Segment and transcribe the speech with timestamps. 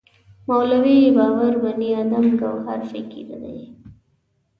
[0.47, 3.57] مولوی باور بني ادم ګوهر فکر دی.